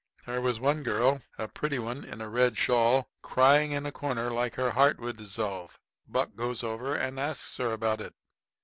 There 0.25 0.41
was 0.41 0.59
one 0.59 0.81
girl 0.81 1.21
a 1.37 1.47
pretty 1.47 1.77
one 1.77 2.03
in 2.03 2.21
a 2.21 2.27
red 2.27 2.57
shawl, 2.57 3.11
crying 3.21 3.71
in 3.71 3.85
a 3.85 3.91
corner 3.91 4.31
like 4.31 4.55
her 4.55 4.71
heart 4.71 4.99
would 4.99 5.15
dissolve. 5.17 5.79
Buck 6.07 6.35
goes 6.35 6.63
over 6.63 6.95
and 6.95 7.19
asks 7.19 7.57
her 7.57 7.71
about 7.71 8.01
it. 8.01 8.15